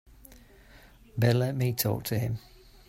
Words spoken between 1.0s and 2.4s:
Better let me talk to him.